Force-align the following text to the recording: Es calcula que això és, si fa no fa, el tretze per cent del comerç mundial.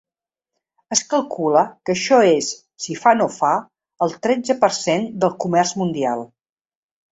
Es 0.95 1.01
calcula 1.11 1.61
que 1.89 1.93
això 1.97 2.21
és, 2.29 2.49
si 2.87 2.97
fa 3.03 3.15
no 3.21 3.29
fa, 3.37 3.53
el 4.07 4.17
tretze 4.27 4.59
per 4.67 4.73
cent 4.81 5.07
del 5.27 5.39
comerç 5.47 5.77
mundial. 5.85 6.29